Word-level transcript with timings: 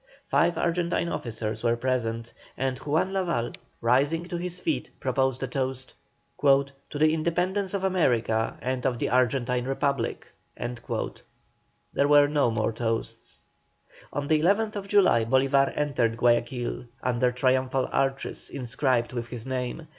Five 0.25 0.57
Argentine 0.57 1.09
officers 1.09 1.61
were 1.61 1.75
present, 1.77 2.33
and 2.57 2.79
Juan 2.79 3.13
Lavalle, 3.13 3.51
rising 3.81 4.25
to 4.29 4.37
his 4.37 4.59
feet, 4.59 4.89
proposed 4.99 5.43
a 5.43 5.47
toast: 5.47 5.93
"To 6.41 6.73
the 6.97 7.13
independence 7.13 7.75
of 7.75 7.83
America, 7.83 8.57
and 8.63 8.83
of 8.87 8.97
the 8.97 9.09
Argentine 9.09 9.65
Republic." 9.65 10.25
There 11.93 12.07
were 12.07 12.27
no 12.27 12.49
more 12.49 12.73
toasts. 12.73 13.41
On 14.11 14.27
the 14.27 14.41
11th 14.41 14.87
July 14.87 15.23
Bolívar 15.23 15.71
entered 15.75 16.17
Guayaquil, 16.17 16.85
under 17.03 17.31
triumphal 17.31 17.87
arches 17.91 18.49
inscribed 18.49 19.13
with 19.13 19.27
his 19.27 19.45
name. 19.45 19.85